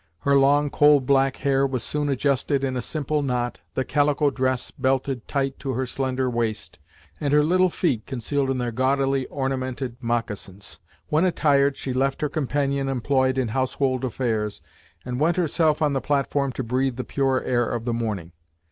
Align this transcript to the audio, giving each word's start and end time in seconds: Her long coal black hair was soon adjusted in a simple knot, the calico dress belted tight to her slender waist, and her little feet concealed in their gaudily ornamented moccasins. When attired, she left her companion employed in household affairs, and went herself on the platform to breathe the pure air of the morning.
Her 0.21 0.35
long 0.35 0.71
coal 0.71 0.99
black 0.99 1.35
hair 1.35 1.67
was 1.67 1.83
soon 1.83 2.09
adjusted 2.09 2.63
in 2.63 2.75
a 2.75 2.81
simple 2.81 3.21
knot, 3.21 3.59
the 3.75 3.85
calico 3.85 4.31
dress 4.31 4.71
belted 4.71 5.27
tight 5.27 5.59
to 5.59 5.73
her 5.73 5.85
slender 5.85 6.27
waist, 6.27 6.79
and 7.19 7.31
her 7.35 7.43
little 7.43 7.69
feet 7.69 8.07
concealed 8.07 8.49
in 8.49 8.57
their 8.57 8.71
gaudily 8.71 9.27
ornamented 9.27 9.97
moccasins. 10.01 10.79
When 11.09 11.23
attired, 11.23 11.77
she 11.77 11.93
left 11.93 12.21
her 12.21 12.29
companion 12.29 12.89
employed 12.89 13.37
in 13.37 13.49
household 13.49 14.03
affairs, 14.03 14.59
and 15.05 15.19
went 15.19 15.37
herself 15.37 15.83
on 15.83 15.93
the 15.93 16.01
platform 16.01 16.51
to 16.53 16.63
breathe 16.63 16.95
the 16.95 17.03
pure 17.03 17.43
air 17.43 17.69
of 17.69 17.85
the 17.85 17.93
morning. 17.93 18.31